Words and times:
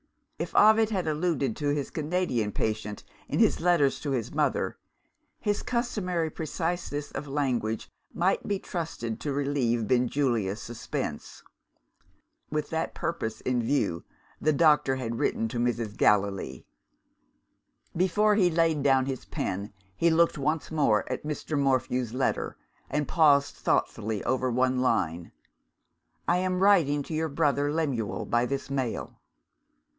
If 0.39 0.55
Ovid 0.55 0.89
had 0.89 1.07
alluded 1.07 1.55
to 1.57 1.67
his 1.67 1.91
Canadian 1.91 2.51
patient 2.51 3.03
in 3.27 3.37
his 3.37 3.59
letters 3.61 3.99
to 3.99 4.09
his 4.09 4.31
mother, 4.33 4.79
his 5.39 5.61
customary 5.61 6.31
preciseness 6.31 7.11
of 7.11 7.27
language 7.27 7.87
might 8.11 8.47
be 8.47 8.57
trusted 8.57 9.19
to 9.19 9.31
relieve 9.31 9.87
Benjulia's 9.87 10.59
suspense. 10.59 11.43
With 12.49 12.71
that 12.71 12.95
purpose 12.95 13.41
in 13.41 13.61
view, 13.61 14.03
the 14.41 14.51
doctor 14.51 14.95
had 14.95 15.19
written 15.19 15.47
to 15.49 15.59
Mrs. 15.59 15.95
Gallilee. 15.95 16.65
Before 17.95 18.33
he 18.33 18.49
laid 18.49 18.81
down 18.81 19.05
his 19.05 19.25
pen, 19.25 19.71
he 19.95 20.09
looked 20.09 20.39
once 20.39 20.71
more 20.71 21.05
at 21.13 21.23
Mr. 21.27 21.55
Morphew's 21.59 22.15
letter, 22.15 22.57
and 22.89 23.07
paused 23.07 23.53
thoughtfully 23.53 24.23
over 24.23 24.49
one 24.49 24.79
line: 24.81 25.31
"I 26.27 26.37
am 26.37 26.63
writing 26.63 27.03
to 27.03 27.13
your 27.13 27.29
brother 27.29 27.71
Lemuel 27.71 28.25
by 28.25 28.47
this 28.47 28.71
mail." 28.71 29.19